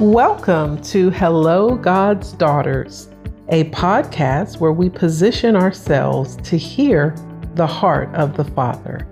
Welcome 0.00 0.80
to 0.84 1.10
Hello, 1.10 1.76
God's 1.76 2.32
Daughters, 2.32 3.10
a 3.50 3.64
podcast 3.64 4.58
where 4.58 4.72
we 4.72 4.88
position 4.88 5.54
ourselves 5.54 6.36
to 6.36 6.56
hear 6.56 7.14
the 7.54 7.66
heart 7.66 8.08
of 8.14 8.34
the 8.34 8.44
Father. 8.44 9.06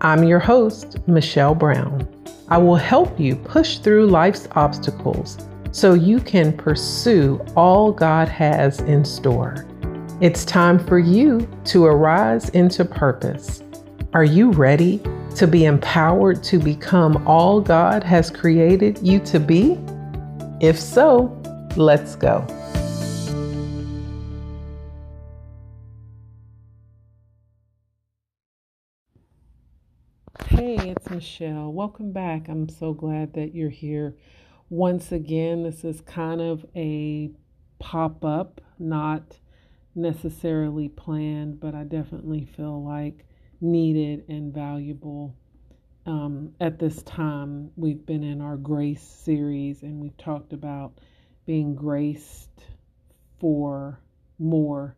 I'm 0.00 0.24
your 0.24 0.38
host, 0.38 0.96
Michelle 1.06 1.54
Brown. 1.54 2.08
I 2.48 2.56
will 2.56 2.76
help 2.76 3.20
you 3.20 3.36
push 3.36 3.80
through 3.80 4.06
life's 4.06 4.48
obstacles 4.52 5.36
so 5.72 5.92
you 5.92 6.20
can 6.20 6.56
pursue 6.56 7.38
all 7.54 7.92
God 7.92 8.26
has 8.30 8.80
in 8.80 9.04
store. 9.04 9.66
It's 10.22 10.46
time 10.46 10.78
for 10.78 10.98
you 10.98 11.46
to 11.66 11.84
arise 11.84 12.48
into 12.48 12.86
purpose. 12.86 13.62
Are 14.14 14.24
you 14.24 14.52
ready 14.52 15.02
to 15.36 15.46
be 15.46 15.66
empowered 15.66 16.42
to 16.44 16.58
become 16.58 17.28
all 17.28 17.60
God 17.60 18.02
has 18.04 18.30
created 18.30 19.06
you 19.06 19.20
to 19.20 19.38
be? 19.38 19.78
If 20.60 20.78
so, 20.78 21.40
let's 21.74 22.16
go. 22.16 22.46
Hey, 30.48 30.76
it's 30.76 31.08
Michelle. 31.08 31.72
Welcome 31.72 32.12
back. 32.12 32.50
I'm 32.50 32.68
so 32.68 32.92
glad 32.92 33.32
that 33.32 33.54
you're 33.54 33.70
here 33.70 34.18
once 34.68 35.12
again. 35.12 35.62
This 35.62 35.82
is 35.82 36.02
kind 36.02 36.42
of 36.42 36.66
a 36.76 37.30
pop 37.78 38.22
up, 38.22 38.60
not 38.78 39.38
necessarily 39.94 40.90
planned, 40.90 41.58
but 41.58 41.74
I 41.74 41.84
definitely 41.84 42.44
feel 42.44 42.84
like 42.84 43.24
needed 43.62 44.24
and 44.28 44.52
valuable 44.52 45.39
um, 46.10 46.52
at 46.60 46.80
this 46.80 47.04
time, 47.04 47.70
we've 47.76 48.04
been 48.04 48.24
in 48.24 48.40
our 48.40 48.56
grace 48.56 49.00
series 49.00 49.82
and 49.82 50.00
we've 50.00 50.16
talked 50.16 50.52
about 50.52 50.94
being 51.46 51.76
graced 51.76 52.64
for 53.38 54.00
more. 54.36 54.96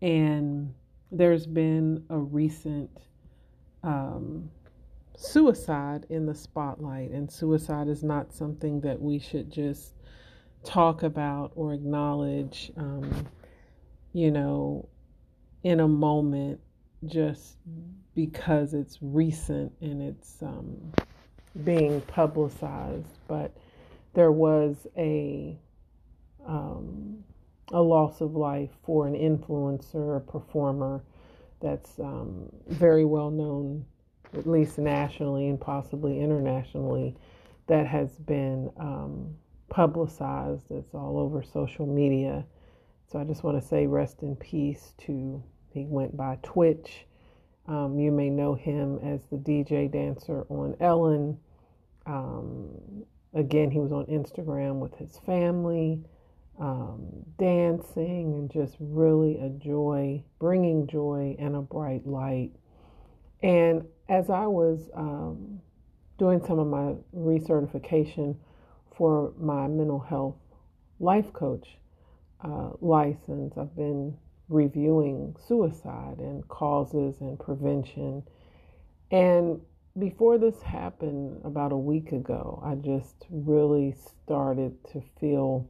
And 0.00 0.72
there's 1.10 1.46
been 1.46 2.04
a 2.10 2.18
recent 2.18 2.90
um, 3.82 4.48
suicide 5.16 6.06
in 6.10 6.26
the 6.26 6.34
spotlight, 6.34 7.10
and 7.10 7.28
suicide 7.30 7.88
is 7.88 8.04
not 8.04 8.32
something 8.32 8.80
that 8.82 9.02
we 9.02 9.18
should 9.18 9.50
just 9.50 9.94
talk 10.62 11.02
about 11.02 11.50
or 11.56 11.74
acknowledge, 11.74 12.70
um, 12.76 13.26
you 14.12 14.30
know, 14.30 14.88
in 15.64 15.80
a 15.80 15.88
moment 15.88 16.60
just 17.06 17.56
because 18.14 18.74
it's 18.74 18.98
recent 19.00 19.72
and 19.80 20.02
it's 20.02 20.42
um, 20.42 20.92
being 21.64 22.00
publicized, 22.02 23.18
but 23.28 23.56
there 24.14 24.32
was 24.32 24.86
a 24.96 25.58
um, 26.46 27.24
a 27.72 27.80
loss 27.82 28.20
of 28.20 28.36
life 28.36 28.70
for 28.84 29.06
an 29.06 29.14
influencer, 29.14 30.16
a 30.16 30.20
performer 30.20 31.02
that's 31.60 31.98
um, 31.98 32.48
very 32.68 33.04
well 33.04 33.30
known, 33.30 33.84
at 34.34 34.46
least 34.46 34.78
nationally 34.78 35.48
and 35.48 35.60
possibly 35.60 36.20
internationally, 36.20 37.16
that 37.66 37.86
has 37.86 38.12
been 38.20 38.70
um, 38.78 39.34
publicized. 39.68 40.70
It's 40.70 40.94
all 40.94 41.18
over 41.18 41.42
social 41.42 41.86
media. 41.86 42.44
So 43.10 43.18
I 43.18 43.24
just 43.24 43.42
want 43.42 43.60
to 43.60 43.66
say 43.66 43.86
rest 43.86 44.22
in 44.22 44.36
peace 44.36 44.92
to 44.98 45.42
he 45.76 45.84
went 45.84 46.16
by 46.16 46.38
Twitch. 46.42 47.06
Um, 47.68 47.98
you 47.98 48.10
may 48.10 48.30
know 48.30 48.54
him 48.54 48.98
as 49.02 49.20
the 49.30 49.36
DJ 49.36 49.90
dancer 49.90 50.44
on 50.48 50.76
Ellen. 50.80 51.38
Um, 52.06 53.04
again, 53.34 53.70
he 53.70 53.78
was 53.78 53.92
on 53.92 54.06
Instagram 54.06 54.78
with 54.78 54.94
his 54.94 55.18
family, 55.26 56.02
um, 56.58 57.04
dancing 57.38 58.34
and 58.34 58.50
just 58.50 58.76
really 58.80 59.38
a 59.38 59.50
joy, 59.50 60.22
bringing 60.38 60.86
joy 60.86 61.36
and 61.38 61.54
a 61.54 61.60
bright 61.60 62.06
light. 62.06 62.52
And 63.42 63.84
as 64.08 64.30
I 64.30 64.46
was 64.46 64.88
um, 64.94 65.60
doing 66.18 66.40
some 66.46 66.58
of 66.58 66.66
my 66.68 66.94
recertification 67.14 68.36
for 68.96 69.32
my 69.38 69.66
mental 69.66 70.00
health 70.00 70.36
life 71.00 71.32
coach 71.32 71.76
uh, 72.42 72.70
license, 72.80 73.54
I've 73.58 73.74
been 73.76 74.16
reviewing 74.48 75.36
suicide 75.46 76.18
and 76.18 76.46
causes 76.48 77.20
and 77.20 77.38
prevention. 77.38 78.22
And 79.10 79.60
before 79.98 80.38
this 80.38 80.60
happened, 80.62 81.40
about 81.44 81.72
a 81.72 81.76
week 81.76 82.12
ago, 82.12 82.62
I 82.64 82.74
just 82.74 83.26
really 83.30 83.94
started 84.24 84.76
to 84.92 85.02
feel 85.20 85.68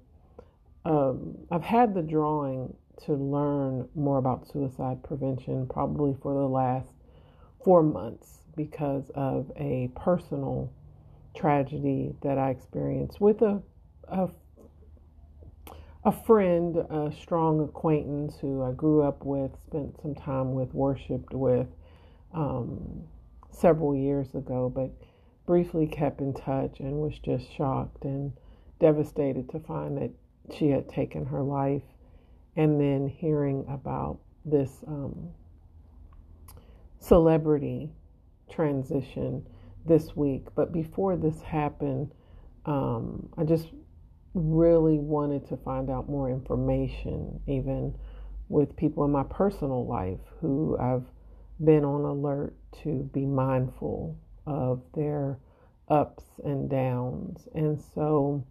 um, 0.85 1.37
I've 1.51 1.65
had 1.65 1.95
the 1.95 2.03
drawing 2.03 2.75
to 3.05 3.15
learn 3.15 3.89
more 3.95 4.19
about 4.19 4.49
suicide 4.49 5.03
prevention 5.03 5.67
probably 5.67 6.17
for 6.23 6.33
the 6.33 6.49
last 6.49 6.89
four 7.65 7.83
months 7.83 8.39
because 8.57 9.11
of 9.15 9.51
a 9.57 9.91
personal 9.97 10.73
tragedy 11.35 12.15
that 12.23 12.39
I 12.39 12.51
experienced 12.51 13.21
with 13.21 13.43
a, 13.43 13.61
a 14.09 14.29
a 16.07 16.13
friend, 16.13 16.77
a 16.77 17.11
strong 17.21 17.61
acquaintance 17.61 18.37
who 18.41 18.63
I 18.63 18.71
grew 18.71 19.03
up 19.03 19.25
with, 19.25 19.51
spent 19.67 20.01
some 20.01 20.15
time 20.15 20.55
with, 20.55 20.73
worshiped 20.73 21.35
with 21.35 21.67
um, 22.33 23.03
several 23.51 23.93
years 23.93 24.33
ago, 24.37 24.73
but 24.73 24.93
briefly 25.47 25.89
kept 25.89 26.21
in 26.21 26.33
touch 26.33 26.79
and 26.79 26.99
was 26.99 27.19
just 27.19 27.53
shocked 27.53 28.05
and 28.05 28.33
devastated 28.79 29.51
to 29.51 29.59
find 29.59 29.99
that 29.99 30.13
she 30.57 30.69
had 30.69 30.89
taken 30.89 31.27
her 31.27 31.43
life. 31.43 31.83
And 32.55 32.81
then 32.81 33.09
hearing 33.09 33.67
about 33.69 34.21
this 34.45 34.71
um, 34.87 35.31
celebrity 37.01 37.91
transition 38.49 39.45
this 39.85 40.15
week. 40.15 40.47
But 40.55 40.73
before 40.73 41.17
this 41.17 41.43
happened, 41.43 42.13
um, 42.65 43.29
I 43.37 43.43
just 43.43 43.67
really 44.37 44.99
wanted 44.99 45.49
to 45.49 45.57
find 45.57 45.91
out 45.91 46.09
more 46.09 46.31
information, 46.31 47.41
even 47.47 47.95
with 48.49 48.77
people 48.77 49.05
in 49.05 49.11
my 49.11 49.25
personal 49.25 49.87
life 49.87 50.21
who 50.41 50.77
I've 50.79 51.07
been 51.65 51.85
on 51.85 52.03
alert 52.03 52.55
to 52.83 53.09
be 53.15 53.25
mindful 53.25 54.19
of 54.47 54.83
their 54.95 55.39
ups 55.89 56.25
and 56.45 56.69
downs. 56.69 57.49
And 57.55 57.81
so 57.95 58.45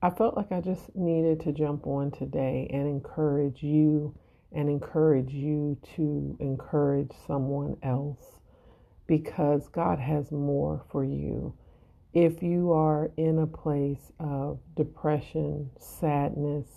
I 0.00 0.10
felt 0.10 0.36
like 0.36 0.52
I 0.52 0.60
just 0.60 0.94
needed 0.94 1.40
to 1.40 1.52
jump 1.52 1.86
on 1.86 2.12
today 2.12 2.68
and 2.72 2.86
encourage 2.86 3.62
you 3.62 4.14
and 4.52 4.68
encourage 4.68 5.32
you 5.32 5.76
to 5.96 6.36
encourage 6.38 7.10
someone 7.26 7.76
else 7.82 8.38
because 9.08 9.68
God 9.68 9.98
has 9.98 10.30
more 10.30 10.84
for 10.90 11.04
you 11.04 11.54
if 12.14 12.44
you 12.44 12.72
are 12.72 13.10
in 13.16 13.40
a 13.40 13.46
place 13.46 14.12
of 14.20 14.60
depression, 14.76 15.68
sadness, 15.80 16.68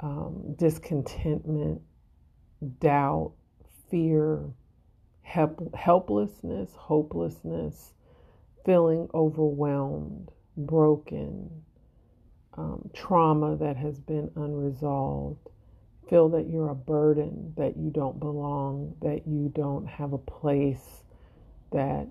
um, 0.00 0.54
discontentment, 0.58 1.80
doubt, 2.78 3.32
fear, 3.90 4.44
help, 5.22 5.74
helplessness, 5.74 6.70
hopelessness, 6.76 7.94
feeling 8.66 9.08
overwhelmed, 9.14 10.30
broken, 10.54 11.50
um, 12.58 12.90
trauma 12.92 13.56
that 13.56 13.76
has 13.78 13.98
been 14.00 14.30
unresolved, 14.36 15.48
feel 16.10 16.28
that 16.28 16.50
you're 16.50 16.68
a 16.68 16.74
burden, 16.74 17.54
that 17.56 17.76
you 17.78 17.90
don't 17.90 18.20
belong, 18.20 18.94
that 19.00 19.26
you 19.26 19.50
don't 19.54 19.86
have 19.86 20.12
a 20.12 20.18
place, 20.18 21.04
that 21.72 22.08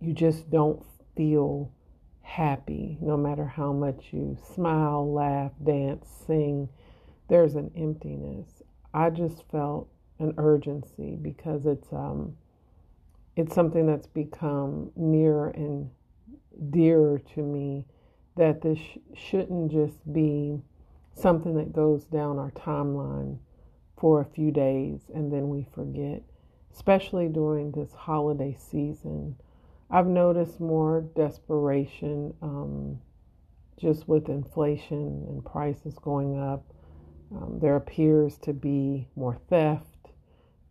you 0.00 0.12
just 0.12 0.50
don't 0.50 0.84
feel 1.16 1.70
happy 2.22 2.96
no 3.00 3.16
matter 3.16 3.44
how 3.44 3.72
much 3.72 4.06
you 4.12 4.36
smile, 4.54 5.12
laugh, 5.12 5.52
dance, 5.62 6.06
sing. 6.26 6.68
There's 7.28 7.54
an 7.54 7.70
emptiness. 7.76 8.62
I 8.94 9.10
just 9.10 9.42
felt 9.50 9.88
an 10.18 10.34
urgency 10.38 11.16
because 11.20 11.66
it's 11.66 11.92
um 11.92 12.36
it's 13.34 13.54
something 13.54 13.86
that's 13.86 14.06
become 14.06 14.90
nearer 14.94 15.48
and 15.50 15.90
dearer 16.70 17.18
to 17.34 17.42
me 17.42 17.84
that 18.36 18.60
this 18.60 18.78
sh- 18.78 18.98
shouldn't 19.14 19.72
just 19.72 19.96
be 20.12 20.60
something 21.14 21.56
that 21.56 21.72
goes 21.72 22.04
down 22.04 22.38
our 22.38 22.50
timeline 22.52 23.38
for 23.96 24.20
a 24.20 24.24
few 24.24 24.50
days 24.50 25.00
and 25.14 25.32
then 25.32 25.48
we 25.48 25.66
forget, 25.74 26.22
especially 26.72 27.28
during 27.28 27.72
this 27.72 27.92
holiday 27.92 28.56
season 28.58 29.36
I've 29.92 30.06
noticed 30.06 30.58
more 30.58 31.02
desperation 31.14 32.32
um, 32.40 32.98
just 33.78 34.08
with 34.08 34.30
inflation 34.30 35.26
and 35.28 35.44
prices 35.44 35.94
going 36.00 36.38
up. 36.40 36.64
Um, 37.30 37.58
there 37.60 37.76
appears 37.76 38.38
to 38.38 38.54
be 38.54 39.06
more 39.16 39.38
theft 39.50 39.86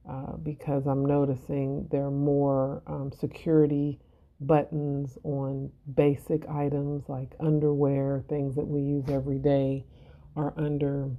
uh, 0.10 0.38
because 0.38 0.88
I'm 0.88 1.06
noticing 1.06 1.88
there 1.92 2.06
are 2.06 2.12
more 2.12 2.82
um, 2.88 3.12
security 3.12 4.00
buttons 4.40 5.20
on 5.24 5.72
basic 5.94 6.48
items 6.50 7.08
like 7.08 7.36
underwear, 7.40 8.24
things 8.28 8.56
that 8.56 8.66
we 8.66 8.82
use 8.82 9.06
every 9.08 9.38
day, 9.38 9.86
are 10.36 10.54
under 10.58 11.12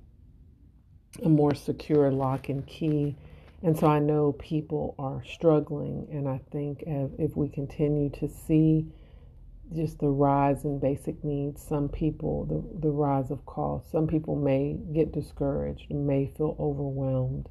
a 1.25 1.29
more 1.29 1.55
secure 1.55 2.11
lock 2.11 2.49
and 2.49 2.67
key. 2.67 3.17
And 3.65 3.79
so 3.79 3.87
I 3.87 4.01
know 4.01 4.33
people 4.33 4.97
are 4.99 5.23
struggling, 5.25 6.09
and 6.11 6.29
I 6.29 6.41
think 6.51 6.83
if 6.87 7.37
we 7.37 7.49
continue 7.49 8.11
to 8.11 8.29
see 8.29 8.87
just 9.73 10.01
the 10.01 10.09
rise 10.09 10.65
in 10.65 10.81
basic 10.81 11.23
needs, 11.23 11.63
some 11.63 11.89
people, 11.89 12.45
the, 12.47 12.81
the 12.81 12.91
rise 12.91 13.31
of 13.31 13.47
cost, 13.47 13.91
some 13.91 14.09
people 14.09 14.35
may 14.35 14.77
get 14.93 15.13
discouraged, 15.13 15.91
may 15.91 16.27
feel 16.37 16.57
overwhelmed. 16.59 17.49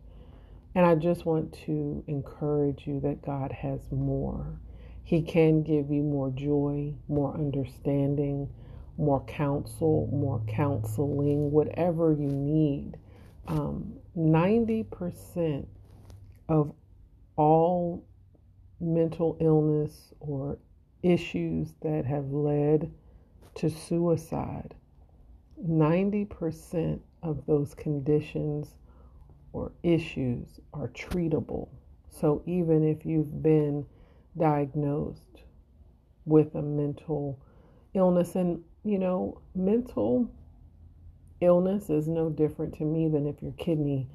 And 0.76 0.86
I 0.86 0.96
just 0.96 1.26
want 1.26 1.54
to 1.66 2.04
encourage 2.08 2.86
you 2.86 3.00
that 3.02 3.22
God 3.22 3.52
has 3.54 3.80
more. 3.92 4.60
He 5.04 5.22
can 5.22 5.64
give 5.64 5.90
you 5.90 6.04
more 6.04 6.30
joy, 6.30 6.94
more 7.08 7.34
understanding, 7.34 8.50
more 8.98 9.24
counsel, 9.26 10.10
more 10.12 10.42
counseling, 10.48 11.52
whatever 11.52 12.12
you 12.14 12.28
need. 12.28 12.98
Um, 13.48 13.94
90% 14.16 15.66
of 16.50 16.74
all 17.36 18.06
mental 18.80 19.38
illness 19.40 20.14
or 20.20 20.58
issues 21.04 21.74
that 21.82 22.06
have 22.06 22.32
led 22.32 22.92
to 23.56 23.70
suicide, 23.70 24.76
90% 25.64 27.00
of 27.24 27.46
those 27.46 27.74
conditions 27.76 28.76
or 29.54 29.72
issues 29.84 30.60
are 30.74 30.88
treatable. 30.90 31.70
So 32.10 32.42
even 32.46 32.84
if 32.84 33.06
you've 33.06 33.42
been 33.44 33.86
diagnosed 34.38 35.44
with 36.26 36.56
a 36.56 36.62
mental 36.62 37.40
illness, 37.94 38.36
and 38.36 38.64
you 38.84 38.98
know, 38.98 39.42
mental 39.56 40.30
illness 41.42 41.90
is 41.90 42.08
no 42.08 42.30
different 42.30 42.76
to 42.76 42.84
me 42.84 43.08
than 43.08 43.28
if 43.28 43.42
your 43.42 43.54
kidney 43.54 44.08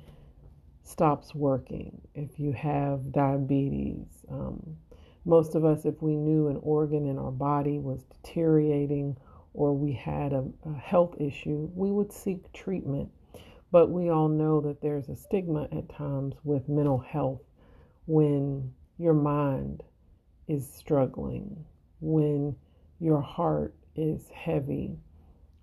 stops 0.86 1.34
working, 1.34 2.00
if 2.14 2.38
you 2.38 2.52
have 2.52 3.12
diabetes. 3.12 4.06
Um, 4.30 4.76
most 5.24 5.56
of 5.56 5.64
us, 5.64 5.84
if 5.84 6.00
we 6.00 6.14
knew 6.14 6.46
an 6.46 6.58
organ 6.62 7.06
in 7.06 7.18
our 7.18 7.32
body 7.32 7.78
was 7.80 8.04
deteriorating 8.04 9.16
or 9.52 9.74
we 9.74 9.92
had 9.92 10.32
a, 10.32 10.44
a 10.64 10.74
health 10.74 11.16
issue, 11.18 11.68
we 11.74 11.90
would 11.90 12.12
seek 12.12 12.52
treatment. 12.52 13.08
But 13.72 13.90
we 13.90 14.10
all 14.10 14.28
know 14.28 14.60
that 14.60 14.80
there's 14.80 15.08
a 15.08 15.16
stigma 15.16 15.66
at 15.72 15.88
times 15.88 16.36
with 16.44 16.68
mental 16.68 16.98
health 16.98 17.42
when 18.06 18.72
your 18.96 19.14
mind 19.14 19.82
is 20.46 20.72
struggling, 20.72 21.64
when 22.00 22.54
your 23.00 23.20
heart 23.20 23.74
is 23.96 24.28
heavy. 24.28 24.98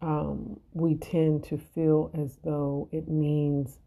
Um, 0.01 0.59
we 0.73 0.95
tend 0.95 1.45
to 1.45 1.57
feel 1.57 2.11
as 2.13 2.37
though 2.43 2.89
it 2.91 3.07
means 3.07 3.77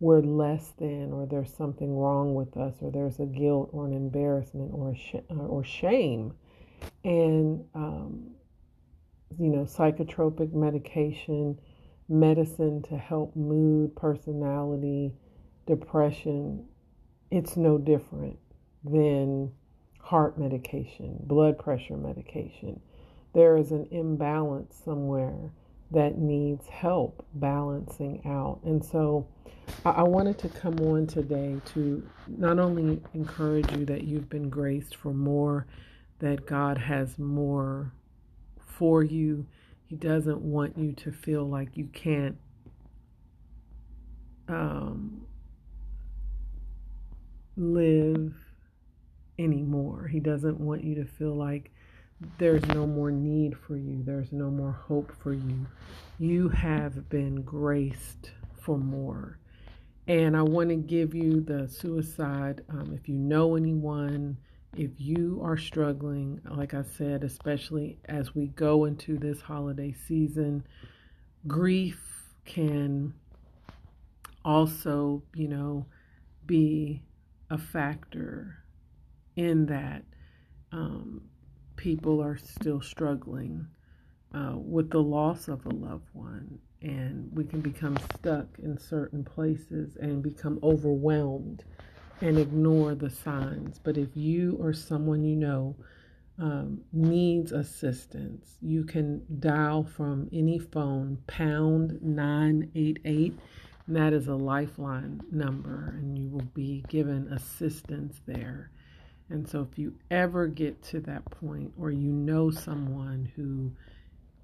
we're 0.00 0.20
less 0.20 0.72
than, 0.78 1.12
or 1.12 1.26
there's 1.26 1.52
something 1.54 1.96
wrong 1.96 2.34
with 2.34 2.56
us, 2.56 2.74
or 2.80 2.90
there's 2.90 3.20
a 3.20 3.26
guilt 3.26 3.70
or 3.72 3.86
an 3.86 3.94
embarrassment 3.94 4.70
or 4.72 4.94
sh- 4.94 5.24
or 5.30 5.64
shame, 5.64 6.34
and 7.04 7.64
um, 7.74 8.30
you 9.38 9.48
know, 9.48 9.64
psychotropic 9.64 10.52
medication, 10.52 11.58
medicine 12.08 12.82
to 12.82 12.96
help 12.96 13.34
mood, 13.36 13.94
personality, 13.96 15.12
depression. 15.66 16.64
It's 17.30 17.56
no 17.56 17.78
different 17.78 18.38
than 18.84 19.50
heart 20.00 20.38
medication, 20.38 21.16
blood 21.20 21.58
pressure 21.58 21.96
medication. 21.96 22.80
There 23.32 23.56
is 23.56 23.72
an 23.72 23.88
imbalance 23.90 24.80
somewhere 24.84 25.50
that 25.94 26.18
needs 26.18 26.66
help 26.66 27.24
balancing 27.34 28.20
out. 28.26 28.60
And 28.64 28.84
so 28.84 29.26
I, 29.84 30.02
wanted 30.02 30.38
to 30.38 30.48
come 30.48 30.78
on 30.80 31.06
today 31.06 31.60
to 31.74 32.06
not 32.26 32.58
only 32.58 33.00
encourage 33.14 33.70
you 33.72 33.84
that 33.86 34.04
you've 34.04 34.28
been 34.28 34.50
graced 34.50 34.96
for 34.96 35.14
more, 35.14 35.66
that 36.18 36.46
God 36.46 36.78
has 36.78 37.18
more 37.18 37.92
for 38.58 39.02
you. 39.02 39.46
He 39.86 39.96
doesn't 39.96 40.40
want 40.40 40.76
you 40.76 40.92
to 40.92 41.12
feel 41.12 41.48
like 41.48 41.76
you 41.76 41.88
can't 41.92 42.36
um, 44.48 45.26
live 47.56 48.34
anymore. 49.38 50.08
He 50.08 50.20
doesn't 50.20 50.58
want 50.58 50.82
you 50.82 50.96
to 50.96 51.04
feel 51.04 51.34
like 51.34 51.70
there's 52.38 52.64
no 52.66 52.86
more 52.86 53.10
need 53.10 53.56
for 53.56 53.76
you, 53.76 54.02
there's 54.04 54.32
no 54.32 54.50
more 54.50 54.72
hope 54.72 55.12
for 55.22 55.32
you. 55.32 55.66
You 56.18 56.48
have 56.48 57.08
been 57.08 57.42
graced 57.42 58.30
for 58.60 58.78
more. 58.78 59.38
And 60.06 60.36
I 60.36 60.42
want 60.42 60.68
to 60.68 60.76
give 60.76 61.14
you 61.14 61.40
the 61.40 61.66
suicide. 61.68 62.62
Um, 62.68 62.92
if 62.94 63.08
you 63.08 63.14
know 63.14 63.56
anyone, 63.56 64.36
if 64.76 64.90
you 64.98 65.40
are 65.42 65.56
struggling, 65.56 66.40
like 66.50 66.74
I 66.74 66.82
said, 66.82 67.24
especially 67.24 67.98
as 68.06 68.34
we 68.34 68.48
go 68.48 68.84
into 68.84 69.16
this 69.16 69.40
holiday 69.40 69.94
season, 70.06 70.66
grief 71.46 72.00
can 72.44 73.14
also, 74.44 75.22
you 75.34 75.48
know, 75.48 75.86
be 76.46 77.02
a 77.50 77.58
factor 77.58 78.58
in 79.36 79.66
that. 79.66 80.02
Um, 80.72 81.22
people 81.84 82.22
are 82.22 82.38
still 82.38 82.80
struggling 82.80 83.66
uh, 84.34 84.54
with 84.56 84.88
the 84.88 85.02
loss 85.02 85.48
of 85.48 85.66
a 85.66 85.68
loved 85.68 86.08
one, 86.14 86.58
and 86.80 87.28
we 87.34 87.44
can 87.44 87.60
become 87.60 87.94
stuck 88.14 88.46
in 88.62 88.78
certain 88.78 89.22
places 89.22 89.94
and 90.00 90.22
become 90.22 90.58
overwhelmed 90.62 91.62
and 92.22 92.38
ignore 92.38 92.94
the 92.94 93.10
signs. 93.10 93.78
But 93.78 93.98
if 93.98 94.16
you 94.16 94.56
or 94.58 94.72
someone 94.72 95.24
you 95.24 95.36
know 95.36 95.76
um, 96.38 96.80
needs 96.94 97.52
assistance, 97.52 98.56
you 98.62 98.84
can 98.84 99.20
dial 99.40 99.84
from 99.84 100.30
any 100.32 100.58
phone 100.58 101.18
pound 101.26 101.98
988. 102.00 103.38
And 103.86 103.96
that 103.96 104.14
is 104.14 104.28
a 104.28 104.34
lifeline 104.34 105.20
number, 105.30 105.94
and 105.98 106.18
you 106.18 106.30
will 106.30 106.48
be 106.54 106.82
given 106.88 107.30
assistance 107.30 108.22
there. 108.24 108.70
And 109.34 109.48
so, 109.48 109.66
if 109.68 109.76
you 109.80 109.94
ever 110.12 110.46
get 110.46 110.80
to 110.84 111.00
that 111.00 111.24
point, 111.24 111.72
or 111.76 111.90
you 111.90 112.12
know 112.12 112.52
someone 112.52 113.28
who 113.34 113.72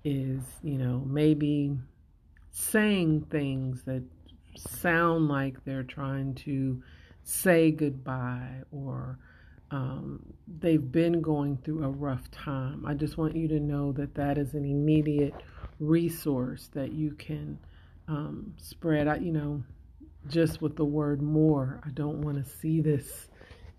is, 0.02 0.42
you 0.64 0.78
know, 0.78 1.04
maybe 1.06 1.78
saying 2.50 3.26
things 3.30 3.85
that 3.85 4.02
sound 4.56 5.28
like 5.28 5.64
they're 5.64 5.85
trying 5.85 6.35
to 6.47 6.82
say 7.23 7.70
goodbye, 7.70 8.62
or 8.73 9.16
um, 9.70 10.26
they've 10.59 10.90
been 10.90 11.20
going 11.20 11.56
through 11.59 11.85
a 11.85 11.88
rough 11.88 12.28
time, 12.32 12.85
I 12.85 12.94
just 12.94 13.16
want 13.16 13.37
you 13.37 13.47
to 13.47 13.61
know 13.61 13.92
that 13.92 14.16
that 14.16 14.38
is 14.38 14.54
an 14.54 14.64
immediate 14.64 15.35
resource 15.78 16.68
that 16.75 16.92
you 16.92 17.12
can 17.12 17.61
um, 18.09 18.54
spread 18.56 19.06
out, 19.06 19.23
you 19.23 19.30
know, 19.30 19.62
just 20.26 20.61
with 20.61 20.75
the 20.75 20.85
word 20.85 21.23
more. 21.23 21.80
I 21.87 21.90
don't 21.90 22.23
want 22.23 22.44
to 22.44 22.50
see 22.59 22.80
this 22.80 23.29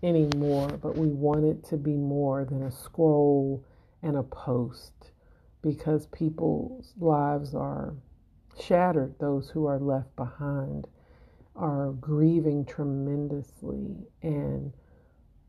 anymore, 0.03 0.69
but 0.81 0.97
we 0.97 1.07
want 1.07 1.45
it 1.45 1.63
to 1.65 1.77
be 1.77 1.95
more 1.95 2.45
than 2.45 2.63
a 2.63 2.71
scroll 2.71 3.63
and 4.01 4.17
a 4.17 4.23
post 4.23 5.11
because 5.61 6.07
people's 6.07 6.93
lives 6.97 7.53
are 7.53 7.93
shattered. 8.59 9.15
Those 9.19 9.49
who 9.49 9.65
are 9.67 9.79
left 9.79 10.15
behind 10.15 10.87
are 11.55 11.91
grieving 11.91 12.65
tremendously, 12.65 14.07
and 14.23 14.73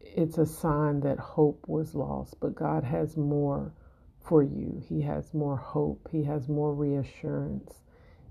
it's 0.00 0.38
a 0.38 0.46
sign 0.46 1.00
that 1.00 1.18
hope 1.18 1.64
was 1.66 1.94
lost. 1.94 2.38
But 2.40 2.54
God 2.54 2.84
has 2.84 3.16
more 3.16 3.72
for 4.20 4.42
you, 4.42 4.82
He 4.86 5.00
has 5.02 5.32
more 5.32 5.56
hope, 5.56 6.08
He 6.12 6.24
has 6.24 6.48
more 6.48 6.74
reassurance, 6.74 7.82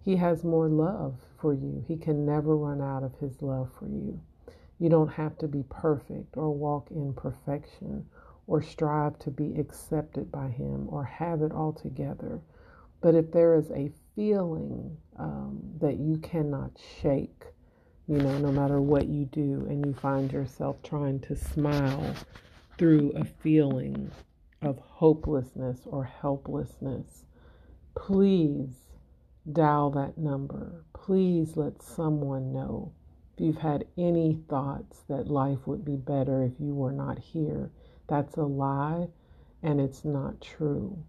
He 0.03 0.17
has 0.17 0.43
more 0.43 0.69
love 0.69 1.19
for 1.39 1.53
you. 1.53 1.83
He 1.87 1.97
can 1.97 2.25
never 2.25 2.55
run 2.55 2.81
out 2.81 3.03
of 3.03 3.15
His 3.19 3.41
love 3.41 3.71
for 3.77 3.87
you. 3.87 4.21
You 4.81 4.89
don't 4.89 5.13
have 5.13 5.37
to 5.37 5.47
be 5.47 5.63
perfect 5.69 6.37
or 6.37 6.49
walk 6.49 6.89
in 6.89 7.13
perfection 7.13 8.03
or 8.47 8.63
strive 8.63 9.19
to 9.19 9.29
be 9.29 9.53
accepted 9.59 10.31
by 10.31 10.47
Him 10.47 10.89
or 10.89 11.03
have 11.03 11.43
it 11.43 11.51
all 11.51 11.71
together. 11.71 12.41
But 12.99 13.13
if 13.13 13.31
there 13.31 13.53
is 13.53 13.69
a 13.69 13.91
feeling 14.15 14.97
um, 15.17 15.59
that 15.79 15.99
you 15.99 16.17
cannot 16.17 16.71
shake, 16.99 17.43
you 18.07 18.17
know, 18.17 18.39
no 18.39 18.51
matter 18.51 18.81
what 18.81 19.07
you 19.07 19.25
do, 19.25 19.67
and 19.69 19.85
you 19.85 19.93
find 19.93 20.33
yourself 20.33 20.81
trying 20.81 21.19
to 21.19 21.35
smile 21.35 22.15
through 22.79 23.11
a 23.15 23.23
feeling 23.23 24.09
of 24.63 24.79
hopelessness 24.79 25.81
or 25.85 26.05
helplessness, 26.05 27.25
please 27.93 28.73
dial 29.53 29.91
that 29.91 30.17
number. 30.17 30.83
Please 30.93 31.55
let 31.55 31.83
someone 31.83 32.51
know 32.51 32.93
you've 33.41 33.59
had 33.59 33.85
any 33.97 34.39
thoughts 34.49 35.01
that 35.09 35.29
life 35.29 35.67
would 35.67 35.85
be 35.85 35.97
better 35.97 36.43
if 36.43 36.53
you 36.59 36.75
were 36.75 36.93
not 36.93 37.19
here, 37.19 37.71
that's 38.07 38.37
a 38.37 38.43
lie. 38.43 39.07
and 39.63 39.81
it's 39.81 40.05
not 40.05 40.41
true. 40.41 41.03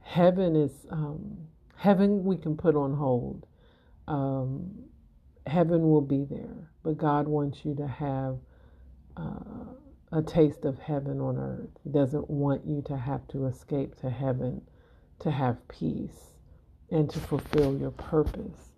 Heaven 0.00 0.56
is 0.56 0.72
um, 0.90 1.38
heaven. 1.76 2.24
We 2.24 2.36
can 2.38 2.56
put 2.56 2.76
on 2.76 2.94
hold. 2.94 3.46
Um, 4.08 4.70
heaven 5.46 5.82
will 5.82 6.02
be 6.02 6.24
there, 6.30 6.70
but 6.84 6.98
God 6.98 7.28
wants 7.28 7.64
you 7.64 7.74
to 7.76 7.88
have 7.88 8.38
uh, 9.16 9.66
a 10.12 10.22
taste 10.22 10.64
of 10.66 10.78
heaven 10.80 11.20
on 11.20 11.38
earth. 11.38 11.70
He 11.84 11.90
doesn't 11.90 12.30
want 12.30 12.66
you 12.66 12.82
to 12.88 12.98
have 12.98 13.28
to 13.30 13.46
escape 13.46 13.96
to 14.02 14.10
heaven 14.10 14.62
to 15.20 15.32
have 15.32 15.68
peace 15.68 16.34
and 16.90 17.10
to 17.10 17.20
fulfill 17.20 17.76
your 17.78 17.92
purpose 17.92 18.71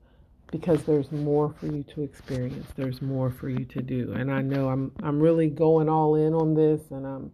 because 0.50 0.84
there's 0.84 1.10
more 1.10 1.54
for 1.58 1.66
you 1.66 1.82
to 1.94 2.02
experience. 2.02 2.68
There's 2.76 3.02
more 3.02 3.30
for 3.30 3.48
you 3.48 3.64
to 3.66 3.82
do. 3.82 4.12
And 4.12 4.30
I 4.30 4.42
know 4.42 4.68
I'm 4.68 4.92
I'm 5.02 5.20
really 5.20 5.48
going 5.48 5.88
all 5.88 6.14
in 6.14 6.34
on 6.34 6.54
this 6.54 6.90
and 6.90 7.06
I'm 7.06 7.32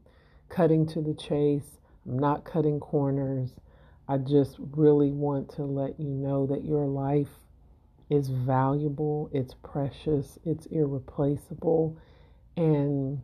cutting 0.49 0.87
to 0.88 1.00
the 1.00 1.14
chase. 1.14 1.79
I'm 2.07 2.19
not 2.19 2.45
cutting 2.45 2.81
corners. 2.81 3.50
I 4.09 4.19
just 4.19 4.57
really 4.59 5.12
want 5.12 5.50
to 5.57 5.64
let 5.64 6.00
you 6.00 6.09
know 6.09 6.47
that 6.47 6.64
your 6.64 6.87
life 6.87 7.29
is 8.11 8.29
valuable, 8.29 9.31
it's 9.33 9.55
precious, 9.55 10.37
it's 10.45 10.67
irreplaceable, 10.67 11.97
and 12.57 13.21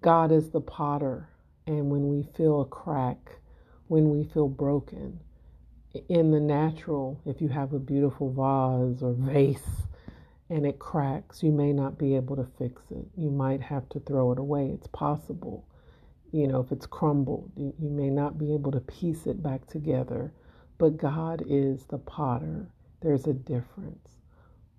God 0.00 0.32
is 0.32 0.50
the 0.50 0.60
potter. 0.60 1.28
And 1.68 1.88
when 1.88 2.08
we 2.08 2.24
feel 2.36 2.62
a 2.62 2.66
crack, 2.66 3.38
when 3.86 4.10
we 4.10 4.24
feel 4.24 4.48
broken, 4.48 5.20
in 6.08 6.30
the 6.30 6.40
natural, 6.40 7.20
if 7.26 7.40
you 7.40 7.48
have 7.48 7.72
a 7.72 7.78
beautiful 7.78 8.30
vase 8.30 9.02
or 9.02 9.12
vase 9.12 9.86
and 10.50 10.66
it 10.66 10.78
cracks, 10.78 11.42
you 11.42 11.52
may 11.52 11.72
not 11.72 11.98
be 11.98 12.16
able 12.16 12.36
to 12.36 12.46
fix 12.58 12.82
it. 12.90 13.06
You 13.16 13.30
might 13.30 13.60
have 13.60 13.88
to 13.90 14.00
throw 14.00 14.32
it 14.32 14.38
away. 14.38 14.70
It's 14.70 14.86
possible. 14.88 15.66
You 16.32 16.46
know, 16.48 16.60
if 16.60 16.72
it's 16.72 16.86
crumbled, 16.86 17.52
you, 17.56 17.74
you 17.78 17.90
may 17.90 18.10
not 18.10 18.38
be 18.38 18.54
able 18.54 18.72
to 18.72 18.80
piece 18.80 19.26
it 19.26 19.42
back 19.42 19.66
together. 19.66 20.32
But 20.78 20.96
God 20.96 21.42
is 21.46 21.84
the 21.84 21.98
potter 21.98 22.68
there's 23.02 23.26
a 23.26 23.32
difference. 23.34 24.20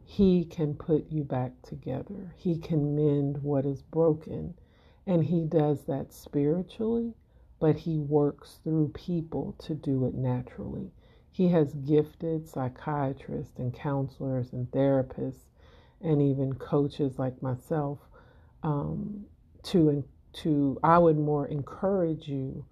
He 0.05 0.45
can 0.45 0.75
put 0.75 1.11
you 1.11 1.23
back 1.23 1.61
together, 1.61 2.33
He 2.37 2.57
can 2.57 2.95
mend 2.95 3.43
what 3.43 3.65
is 3.65 3.81
broken. 3.81 4.53
And 5.05 5.25
He 5.25 5.43
does 5.43 5.83
that 5.85 6.13
spiritually, 6.13 7.13
but 7.59 7.75
He 7.75 7.99
works 7.99 8.59
through 8.63 8.89
people 8.89 9.55
to 9.59 9.75
do 9.75 10.05
it 10.05 10.13
naturally. 10.15 10.91
He 11.33 11.47
has 11.47 11.73
gifted 11.73 12.47
psychiatrists 12.47 13.57
and 13.57 13.73
counselors 13.73 14.53
and 14.53 14.69
therapists 14.69 15.47
and 15.99 16.21
even 16.21 16.53
coaches 16.53 17.17
like 17.17 17.41
myself 17.41 17.97
um, 18.61 19.25
to 19.63 20.03
to 20.33 20.79
I 20.83 20.99
would 20.99 21.17
more 21.17 21.47
encourage 21.47 22.27
you 22.27 22.63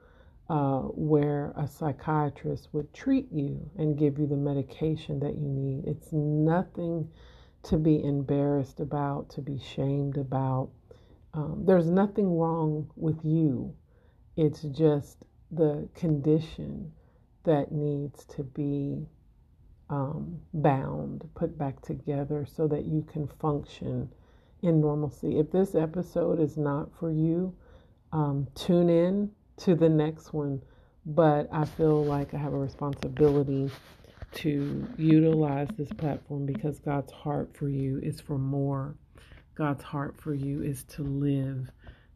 uh, 0.48 0.82
where 0.82 1.54
a 1.58 1.68
psychiatrist 1.68 2.70
would 2.72 2.94
treat 2.94 3.32
you 3.32 3.68
and 3.80 3.98
give 3.98 4.20
you 4.20 4.28
the 4.28 4.36
medication 4.36 5.20
that 5.22 5.38
you 5.38 5.48
need. 5.48 5.86
It's 5.88 6.14
nothing 6.14 7.10
to 7.64 7.78
be 7.78 8.04
embarrassed 8.04 8.80
about, 8.80 9.32
to 9.32 9.42
be 9.42 9.58
shamed 9.58 10.18
about. 10.18 10.70
Um, 11.34 11.64
there's 11.66 11.90
nothing 11.90 12.38
wrong 12.38 12.92
with 12.96 13.26
you. 13.26 13.74
It's 14.38 14.62
just 14.62 15.18
the 15.50 15.90
condition 15.96 16.92
that 17.44 17.72
needs 17.72 18.26
to 18.26 18.44
be 18.44 19.06
um, 19.90 20.40
bound, 20.54 21.28
put 21.36 21.58
back 21.58 21.82
together 21.82 22.46
so 22.46 22.68
that 22.68 22.86
you 22.86 23.06
can 23.12 23.28
function 23.28 24.10
in 24.62 24.80
normalcy. 24.80 25.40
If 25.40 25.52
this 25.52 25.76
episode 25.76 26.40
is 26.40 26.58
not 26.58 26.90
for 26.98 27.12
you, 27.12 27.54
um, 28.14 28.48
tune 28.56 28.90
in 28.90 29.32
to 29.58 29.76
the 29.76 29.90
next 29.90 30.34
one, 30.34 30.62
but 31.06 31.50
I 31.52 31.66
feel 31.66 32.04
like 32.06 32.34
I 32.34 32.38
have 32.38 32.54
a 32.54 32.58
responsibility 32.58 33.70
to 34.34 34.88
utilize 34.98 35.68
this 35.78 35.92
platform 35.94 36.46
because 36.46 36.80
God's 36.80 37.12
heart 37.12 37.56
for 37.56 37.68
you 37.68 38.00
is 38.00 38.22
for 38.22 38.38
more. 38.38 38.96
God's 39.56 39.84
heart 39.84 40.16
for 40.20 40.34
you 40.34 40.62
is 40.64 40.84
to 40.86 41.04
live. 41.04 41.70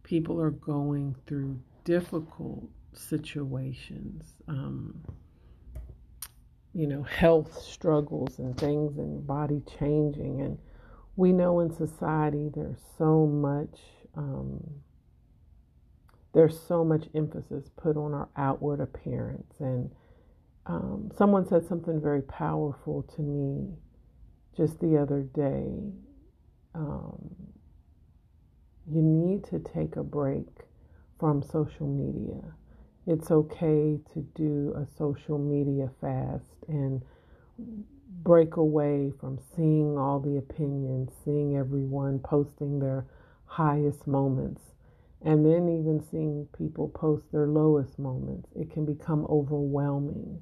People 0.04 0.40
are 0.40 0.52
going 0.52 1.16
through 1.26 1.60
difficult 1.84 2.64
situations, 2.98 4.36
um, 4.48 4.96
you 6.74 6.88
know, 6.88 7.04
health 7.04 7.62
struggles 7.62 8.40
and 8.40 8.58
things, 8.58 8.98
and 8.98 9.26
body 9.26 9.62
changing. 9.80 10.42
And 10.42 10.58
we 11.16 11.32
know 11.32 11.60
in 11.62 11.74
society 11.74 12.50
there's 12.54 12.82
so 12.98 13.26
much. 13.26 13.80
Um, 14.16 14.62
there's 16.34 16.60
so 16.60 16.84
much 16.84 17.06
emphasis 17.16 17.70
put 17.78 17.96
on 17.96 18.14
our 18.14 18.28
outward 18.36 18.82
appearance. 18.82 19.54
And 19.60 19.90
um, 20.66 21.10
someone 21.18 21.48
said 21.48 21.66
something 21.66 22.02
very 22.02 22.22
powerful 22.24 23.04
to 23.16 23.22
me 23.22 23.74
just 24.56 24.80
the 24.82 24.98
other 24.98 25.22
day. 25.22 25.94
Um, 26.74 27.36
you 28.86 29.02
need 29.02 29.46
to 29.46 29.60
take 29.60 29.96
a 29.96 30.04
break 30.04 30.48
from 31.20 31.42
social 31.42 31.88
media. 31.88 32.42
It's 33.08 33.30
okay 33.32 34.00
to 34.14 34.22
do 34.36 34.74
a 34.76 34.86
social 34.98 35.38
media 35.38 35.90
fast 36.02 36.66
and 36.68 37.02
break 38.24 38.56
away 38.56 39.14
from 39.20 39.40
seeing 39.56 39.98
all 39.98 40.20
the 40.20 40.38
opinions, 40.38 41.12
seeing 41.24 41.56
everyone 41.56 42.20
posting 42.20 42.80
their 42.80 43.06
highest 43.46 44.08
moments 44.08 44.62
and 45.26 45.44
then 45.44 45.68
even 45.68 46.06
seeing 46.12 46.48
people 46.56 46.88
post 46.90 47.26
their 47.32 47.48
lowest 47.48 47.98
moments, 47.98 48.48
it 48.56 48.72
can 48.72 48.86
become 48.86 49.26
overwhelming. 49.28 50.40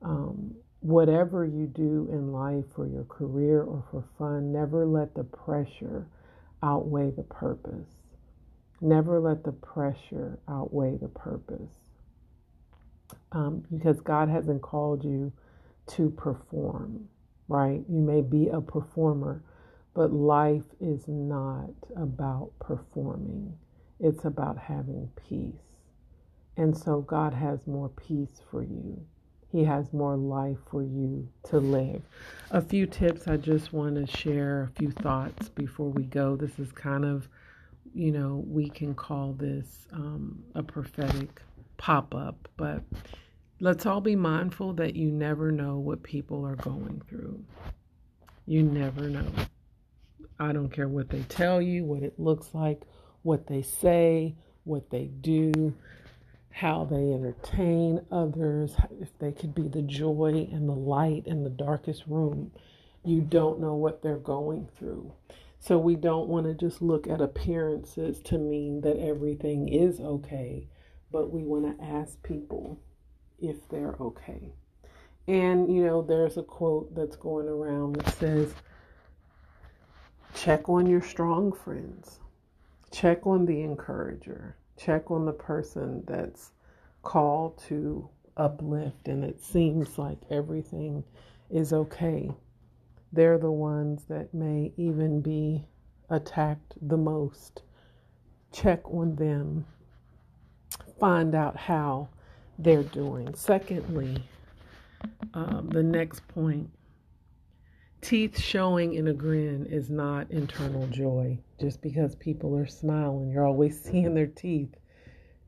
Um, 0.00 0.54
whatever 0.80 1.44
you 1.44 1.66
do 1.66 2.08
in 2.10 2.32
life 2.32 2.64
for 2.74 2.86
your 2.86 3.04
career 3.04 3.62
or 3.62 3.84
for 3.90 4.02
fun, 4.18 4.50
never 4.50 4.86
let 4.86 5.14
the 5.14 5.24
pressure 5.24 6.06
outweigh 6.62 7.10
the 7.10 7.22
purpose. 7.22 7.88
Never 8.80 9.20
let 9.20 9.44
the 9.44 9.52
pressure 9.52 10.38
outweigh 10.48 10.96
the 10.96 11.08
purpose. 11.08 11.83
Um, 13.32 13.64
because 13.74 14.00
God 14.00 14.28
hasn't 14.28 14.62
called 14.62 15.04
you 15.04 15.32
to 15.88 16.10
perform, 16.10 17.08
right? 17.48 17.82
You 17.88 18.00
may 18.00 18.20
be 18.20 18.48
a 18.48 18.60
performer, 18.60 19.42
but 19.94 20.12
life 20.12 20.64
is 20.80 21.06
not 21.08 21.70
about 21.96 22.52
performing. 22.60 23.54
It's 24.00 24.24
about 24.24 24.58
having 24.58 25.10
peace. 25.28 25.78
And 26.56 26.76
so 26.76 27.00
God 27.00 27.34
has 27.34 27.66
more 27.66 27.88
peace 27.88 28.40
for 28.50 28.62
you. 28.62 29.04
He 29.50 29.64
has 29.64 29.92
more 29.92 30.16
life 30.16 30.58
for 30.70 30.82
you 30.82 31.28
to 31.44 31.58
live. 31.58 32.02
A 32.50 32.60
few 32.60 32.86
tips 32.86 33.28
I 33.28 33.36
just 33.36 33.72
want 33.72 33.94
to 33.96 34.06
share, 34.16 34.64
a 34.64 34.78
few 34.78 34.90
thoughts 34.90 35.48
before 35.48 35.90
we 35.90 36.04
go. 36.04 36.34
This 36.36 36.58
is 36.58 36.72
kind 36.72 37.04
of, 37.04 37.28
you 37.94 38.10
know, 38.10 38.44
we 38.48 38.68
can 38.68 38.94
call 38.94 39.32
this 39.32 39.86
um, 39.92 40.42
a 40.56 40.62
prophetic 40.62 41.40
pop 41.76 42.14
up, 42.14 42.48
but 42.56 42.82
let's 43.60 43.86
all 43.86 44.00
be 44.00 44.16
mindful 44.16 44.74
that 44.74 44.94
you 44.94 45.10
never 45.10 45.50
know 45.50 45.78
what 45.78 46.02
people 46.02 46.46
are 46.46 46.56
going 46.56 47.02
through. 47.08 47.44
You 48.46 48.62
never 48.62 49.08
know. 49.08 49.26
I 50.38 50.52
don't 50.52 50.70
care 50.70 50.88
what 50.88 51.08
they 51.08 51.22
tell 51.22 51.62
you, 51.62 51.84
what 51.84 52.02
it 52.02 52.18
looks 52.18 52.48
like, 52.52 52.82
what 53.22 53.46
they 53.46 53.62
say, 53.62 54.34
what 54.64 54.90
they 54.90 55.06
do, 55.06 55.74
how 56.50 56.84
they 56.84 57.12
entertain 57.12 58.00
others, 58.10 58.76
if 59.00 59.16
they 59.18 59.32
could 59.32 59.54
be 59.54 59.68
the 59.68 59.82
joy 59.82 60.48
and 60.52 60.68
the 60.68 60.74
light 60.74 61.26
in 61.26 61.44
the 61.44 61.50
darkest 61.50 62.04
room. 62.06 62.52
You 63.04 63.20
don't 63.20 63.60
know 63.60 63.74
what 63.74 64.02
they're 64.02 64.16
going 64.16 64.68
through. 64.78 65.12
So 65.58 65.78
we 65.78 65.96
don't 65.96 66.28
want 66.28 66.46
to 66.46 66.54
just 66.54 66.82
look 66.82 67.06
at 67.06 67.20
appearances 67.20 68.20
to 68.24 68.38
mean 68.38 68.82
that 68.82 68.98
everything 68.98 69.68
is 69.68 69.98
okay, 69.98 70.68
but 71.10 71.32
we 71.32 71.42
want 71.42 71.78
to 71.78 71.84
ask 71.84 72.22
people 72.22 72.78
if 73.40 73.68
they're 73.68 73.96
okay. 74.00 74.52
And, 75.26 75.74
you 75.74 75.84
know, 75.84 76.02
there's 76.02 76.36
a 76.36 76.42
quote 76.42 76.94
that's 76.94 77.16
going 77.16 77.48
around 77.48 77.96
that 77.96 78.14
says, 78.16 78.54
check 80.34 80.68
on 80.68 80.86
your 80.86 81.02
strong 81.02 81.52
friends 81.52 82.20
check 82.94 83.26
on 83.26 83.44
the 83.44 83.60
encourager, 83.62 84.56
check 84.76 85.10
on 85.10 85.26
the 85.26 85.32
person 85.32 86.04
that's 86.06 86.52
called 87.02 87.60
to 87.66 88.08
uplift, 88.36 89.08
and 89.08 89.24
it 89.24 89.40
seems 89.42 89.98
like 89.98 90.18
everything 90.30 91.02
is 91.50 91.72
okay. 91.72 92.30
They're 93.12 93.38
the 93.38 93.50
ones 93.50 94.04
that 94.08 94.32
may 94.32 94.72
even 94.76 95.20
be 95.20 95.64
attacked 96.08 96.74
the 96.80 96.96
most. 96.96 97.62
Check 98.52 98.88
on 98.88 99.16
them, 99.16 99.66
find 100.98 101.34
out 101.34 101.56
how 101.56 102.08
they're 102.58 102.82
doing. 102.82 103.34
Secondly, 103.34 104.22
um, 105.34 105.68
the 105.70 105.82
next 105.82 106.26
point 106.28 106.70
teeth 108.04 108.38
showing 108.38 108.92
in 108.92 109.08
a 109.08 109.14
grin 109.14 109.64
is 109.66 109.88
not 109.88 110.30
internal 110.30 110.86
joy. 110.88 111.38
Just 111.58 111.80
because 111.80 112.14
people 112.14 112.56
are 112.56 112.66
smiling, 112.66 113.30
you're 113.30 113.46
always 113.46 113.80
seeing 113.84 114.14
their 114.14 114.26
teeth. 114.26 114.74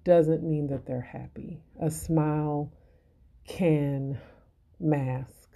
doesn't 0.05 0.43
mean 0.43 0.69
that 0.69 0.87
they're 0.87 1.01
happy. 1.01 1.61
A 1.81 1.91
smile 1.91 2.73
can 3.47 4.19
mask. 4.81 5.51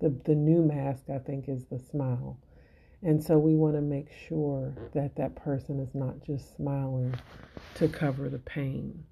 The, 0.00 0.08
the 0.24 0.34
new 0.34 0.62
mask, 0.62 1.04
I 1.08 1.18
think, 1.18 1.48
is 1.48 1.64
the 1.66 1.78
smile. 1.78 2.38
And 3.02 3.22
so 3.22 3.38
we 3.38 3.54
want 3.54 3.76
to 3.76 3.80
make 3.80 4.08
sure 4.28 4.74
that 4.94 5.16
that 5.16 5.36
person 5.36 5.78
is 5.78 5.94
not 5.94 6.20
just 6.26 6.56
smiling 6.56 7.14
to 7.76 7.88
cover 7.88 8.28
the 8.28 8.38
pain. 8.38 9.04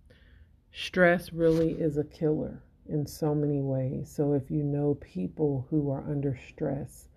Stress 0.73 1.33
really 1.33 1.73
is 1.73 1.97
a 1.97 2.05
killer 2.05 2.63
in 2.89 3.07
so 3.07 3.35
many 3.35 3.61
ways. 3.61 4.11
So 4.15 4.33
if 4.33 4.51
you 4.51 4.63
know 4.63 4.95
people 4.95 5.67
who 5.71 5.91
are 5.91 6.05
under 6.09 6.39
stress, 6.49 7.09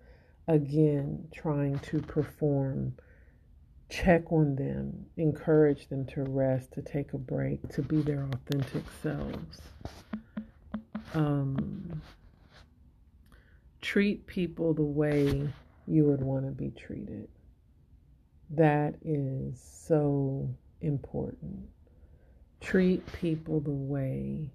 again, 0.48 1.28
trying 1.32 1.78
to 1.80 2.00
perform, 2.00 2.94
check 3.88 4.30
on 4.32 4.56
them, 4.56 5.06
encourage 5.16 5.88
them 5.88 6.04
to 6.06 6.22
rest, 6.24 6.72
to 6.72 6.82
take 6.82 7.12
a 7.12 7.18
break, 7.18 7.66
to 7.70 7.82
be 7.82 8.02
their 8.02 8.28
authentic 8.32 8.84
selves. 9.02 9.60
Um, 11.14 12.02
treat 13.80 14.26
people 14.26 14.72
the 14.74 14.82
way 14.82 15.48
you 15.86 16.04
would 16.04 16.22
want 16.22 16.46
to 16.46 16.52
be 16.52 16.70
treated. 16.70 17.28
That 18.50 18.94
is 19.04 19.60
so 19.60 20.48
important. 20.80 21.68
Treat 22.62 23.04
people 23.12 23.60
the 23.60 23.70
way 23.70 24.50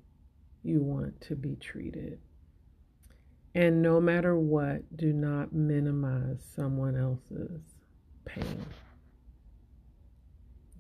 you 0.64 0.80
want 0.80 1.20
to 1.22 1.36
be 1.36 1.56
treated. 1.58 2.20
And 3.54 3.82
no 3.82 4.00
matter 4.00 4.38
what, 4.38 4.96
do 4.96 5.12
not 5.12 5.52
minimize 5.52 6.40
someone 6.56 6.96
else's 6.96 7.62
pain. 8.26 8.66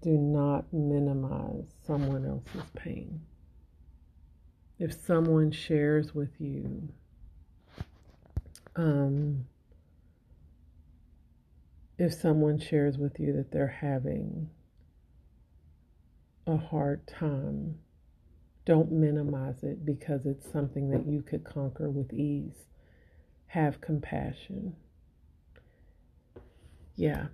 Do 0.02 0.12
not 0.12 0.72
minimize 0.72 1.66
someone 1.86 2.26
else's 2.26 2.70
pain. 2.76 3.22
If 4.80 4.94
someone 4.94 5.52
shares 5.52 6.14
with 6.14 6.40
you, 6.40 6.88
um, 8.76 9.48
if 11.98 12.14
someone 12.14 12.60
shares 12.60 12.98
with 12.98 13.20
you 13.20 13.34
that 13.34 13.52
they're 13.52 13.68
having 13.68 14.50
a 16.48 16.58
hard 16.58 17.06
time, 17.08 17.78
don't 18.66 18.92
minimize 18.92 19.64
it 19.64 19.86
because 19.86 20.26
it's 20.26 20.52
something 20.52 20.90
that 20.90 21.06
you 21.06 21.22
could 21.22 21.44
conquer 21.44 21.90
with 21.90 22.14
ease. 22.14 22.66
Have 23.48 23.80
compassion. 23.80 24.76
Yeah. 26.96 27.28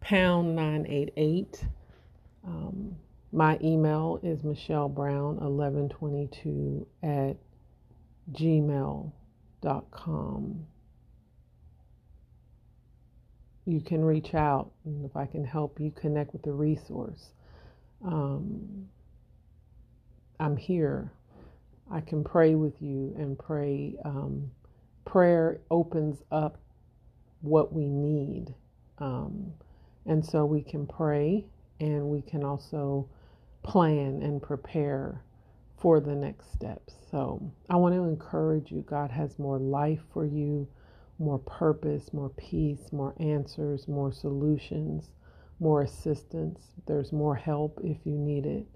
Pound 0.00 0.56
988. 0.56 1.64
Um, 2.46 2.96
my 3.32 3.58
email 3.62 4.20
is 4.22 4.44
Michelle 4.44 4.88
Brown 4.88 5.36
1122 5.36 6.86
at 7.02 7.36
gmail.com 8.32 9.12
you 13.66 13.80
can 13.80 14.04
reach 14.04 14.32
out 14.34 14.70
and 14.84 15.04
if 15.04 15.16
I 15.16 15.26
can 15.26 15.44
help 15.44 15.78
you 15.80 15.90
connect 15.90 16.32
with 16.32 16.42
the 16.42 16.52
resource. 16.52 17.32
Um, 18.04 18.88
I'm 20.38 20.56
here. 20.56 21.12
I 21.90 22.00
can 22.00 22.24
pray 22.24 22.54
with 22.54 22.82
you 22.82 23.14
and 23.16 23.38
pray. 23.38 23.96
Um, 24.04 24.50
prayer 25.04 25.60
opens 25.70 26.22
up 26.30 26.58
what 27.40 27.72
we 27.72 27.88
need. 27.88 28.54
Um, 28.98 29.52
and 30.06 30.24
so 30.24 30.44
we 30.44 30.62
can 30.62 30.86
pray 30.86 31.46
and 31.80 32.08
we 32.08 32.22
can 32.22 32.44
also 32.44 33.08
plan 33.62 34.22
and 34.22 34.42
prepare 34.42 35.22
for 35.78 36.00
the 36.00 36.14
next 36.14 36.52
steps. 36.52 36.94
So 37.10 37.52
I 37.68 37.76
want 37.76 37.94
to 37.94 38.04
encourage 38.04 38.70
you. 38.72 38.82
God 38.82 39.10
has 39.10 39.38
more 39.38 39.58
life 39.58 40.00
for 40.12 40.24
you 40.24 40.66
more 41.18 41.38
purpose, 41.38 42.12
more 42.12 42.30
peace, 42.30 42.92
more 42.92 43.14
answers, 43.20 43.88
more 43.88 44.12
solutions, 44.12 45.10
more 45.60 45.82
assistance. 45.82 46.60
There's 46.86 47.12
more 47.12 47.34
help 47.34 47.80
if 47.82 47.98
you 48.04 48.14
need 48.16 48.46
it. 48.46 48.66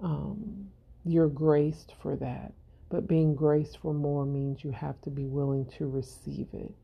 Um, 0.00 0.68
you're 1.04 1.28
graced 1.28 1.94
for 2.02 2.16
that. 2.16 2.52
But 2.88 3.08
being 3.08 3.34
graced 3.34 3.78
for 3.78 3.94
more 3.94 4.24
means 4.26 4.64
you 4.64 4.70
have 4.70 5.00
to 5.02 5.10
be 5.10 5.26
willing 5.26 5.66
to 5.78 5.88
receive 5.88 6.48
it. 6.52 6.74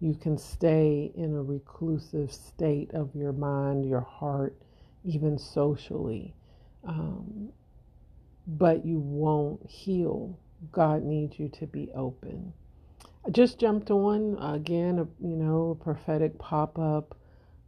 You 0.00 0.14
can 0.14 0.38
stay 0.38 1.10
in 1.14 1.34
a 1.34 1.42
reclusive 1.42 2.32
state 2.32 2.92
of 2.94 3.14
your 3.14 3.32
mind, 3.32 3.86
your 3.88 4.02
heart, 4.02 4.56
even 5.04 5.38
socially, 5.38 6.34
um, 6.84 7.50
but 8.46 8.86
you 8.86 8.98
won't 8.98 9.68
heal. 9.68 10.38
God 10.72 11.02
needs 11.02 11.38
you 11.38 11.48
to 11.50 11.66
be 11.66 11.90
open. 11.94 12.52
I 13.26 13.30
just 13.30 13.58
jumped 13.58 13.90
on 13.90 14.38
again, 14.40 15.08
you 15.20 15.36
know, 15.36 15.70
a 15.78 15.84
prophetic 15.84 16.38
pop 16.38 16.78
up. 16.78 17.17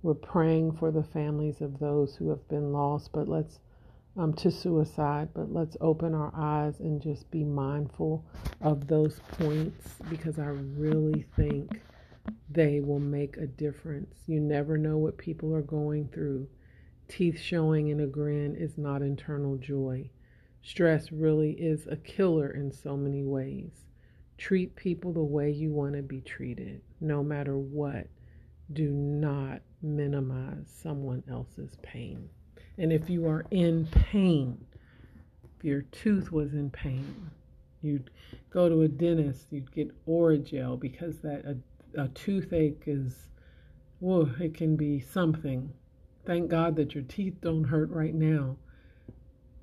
We're 0.03 0.15
praying 0.15 0.77
for 0.77 0.91
the 0.91 1.03
families 1.03 1.61
of 1.61 1.79
those 1.79 2.17
who 2.17 2.31
have 2.31 2.49
been 2.49 2.73
lost, 2.73 3.11
but 3.13 3.29
let's 3.29 3.61
um, 4.17 4.33
to 4.35 4.51
suicide, 4.51 5.29
but 5.35 5.53
let's 5.53 5.77
open 5.81 6.15
our 6.15 6.33
eyes 6.35 6.81
and 6.81 7.01
just 7.01 7.31
be 7.31 7.45
mindful 7.45 8.25
of 8.61 8.87
those 8.87 9.21
points 9.39 9.95
because 10.09 10.39
I 10.39 10.47
really 10.47 11.27
think 11.37 11.81
they 12.51 12.81
will 12.81 12.99
make 12.99 13.37
a 13.37 13.47
difference. 13.47 14.15
You 14.27 14.41
never 14.41 14.77
know 14.77 14.99
what 14.99 15.17
people 15.17 15.55
are 15.55 15.63
going 15.63 16.09
through. 16.09 16.49
Teeth 17.09 17.39
showing 17.39 17.89
in 17.89 18.01
a 18.01 18.07
grin 18.07 18.57
is 18.57 18.79
not 18.79 19.03
internal 19.03 19.57
joy. 19.57 20.11
Stress 20.63 21.13
really 21.13 21.53
is 21.53 21.87
a 21.87 21.97
killer 21.97 22.51
in 22.51 22.73
so 22.73 22.97
many 22.97 23.23
ways. 23.23 23.73
Treat 24.39 24.77
people 24.77 25.13
the 25.13 25.23
way 25.23 25.51
you 25.51 25.73
want 25.73 25.95
to 25.95 26.03
be 26.03 26.21
treated, 26.21 26.81
no 27.01 27.23
matter 27.23 27.57
what. 27.57 28.07
Do 28.73 28.91
not 28.91 29.63
minimize 29.83 30.67
someone 30.83 31.23
else's 31.31 31.77
pain. 31.83 32.29
And 32.79 32.93
if 32.93 33.11
you 33.11 33.27
are 33.27 33.45
in 33.51 33.87
pain, 33.87 34.65
if 35.45 35.65
your 35.65 35.83
tooth 35.83 36.33
was 36.33 36.55
in 36.55 36.71
pain, 36.71 37.31
you'd 37.83 38.11
go 38.51 38.69
to 38.69 38.83
a 38.83 38.89
dentist, 38.89 39.47
you'd 39.51 39.73
get 39.73 40.07
Orajel 40.07 40.79
because 40.79 41.19
that 41.21 41.45
a, 41.45 42.03
a 42.03 42.09
toothache 42.09 42.85
is, 42.87 43.29
whoa, 44.01 44.31
it 44.41 44.55
can 44.55 44.77
be 44.77 45.01
something. 45.01 45.73
Thank 46.27 46.51
God 46.51 46.77
that 46.77 46.95
your 46.95 47.05
teeth 47.05 47.37
don't 47.41 47.65
hurt 47.65 47.91
right 47.91 48.15
now. 48.15 48.57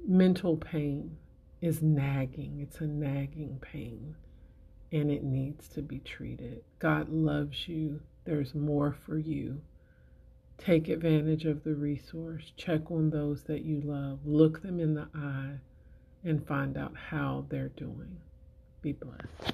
Mental 0.06 0.56
pain 0.56 1.18
is 1.62 1.82
nagging, 1.82 2.60
it's 2.62 2.82
a 2.82 2.88
nagging 2.88 3.60
pain 3.62 4.16
and 4.92 5.12
it 5.12 5.24
needs 5.24 5.68
to 5.70 5.82
be 5.82 6.00
treated. 6.00 6.62
God 6.80 7.10
loves 7.10 7.68
you. 7.68 8.00
There's 8.26 8.56
more 8.56 8.96
for 9.06 9.18
you. 9.18 9.62
Take 10.58 10.90
advantage 10.90 11.46
of 11.46 11.64
the 11.64 11.76
resource. 11.76 12.52
Check 12.58 12.90
on 12.92 13.10
those 13.10 13.44
that 13.44 13.64
you 13.64 13.82
love. 13.82 14.20
Look 14.26 14.62
them 14.62 14.80
in 14.80 14.96
the 14.96 15.08
eye 15.14 15.60
and 16.24 16.46
find 16.46 16.78
out 16.78 16.96
how 16.96 17.46
they're 17.50 17.70
doing. 17.70 18.18
Be 18.82 18.94
blessed. 18.94 19.54